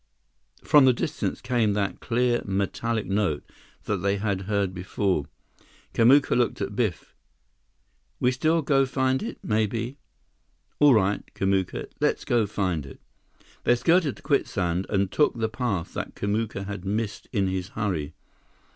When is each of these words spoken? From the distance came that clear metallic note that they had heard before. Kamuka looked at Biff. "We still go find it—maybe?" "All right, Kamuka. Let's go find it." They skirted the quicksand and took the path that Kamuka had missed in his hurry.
From 0.63 0.85
the 0.85 0.93
distance 0.93 1.41
came 1.41 1.73
that 1.73 1.99
clear 1.99 2.41
metallic 2.43 3.05
note 3.05 3.43
that 3.83 3.97
they 3.97 4.17
had 4.17 4.41
heard 4.49 4.73
before. 4.73 5.25
Kamuka 5.93 6.35
looked 6.35 6.59
at 6.59 6.75
Biff. 6.75 7.13
"We 8.19 8.31
still 8.31 8.63
go 8.63 8.87
find 8.87 9.21
it—maybe?" 9.21 9.99
"All 10.79 10.95
right, 10.95 11.23
Kamuka. 11.35 11.85
Let's 11.99 12.25
go 12.25 12.47
find 12.47 12.87
it." 12.87 12.99
They 13.63 13.75
skirted 13.75 14.15
the 14.15 14.21
quicksand 14.23 14.87
and 14.89 15.11
took 15.11 15.35
the 15.37 15.47
path 15.49 15.93
that 15.93 16.15
Kamuka 16.15 16.65
had 16.65 16.83
missed 16.83 17.27
in 17.31 17.45
his 17.45 17.67
hurry. 17.77 18.15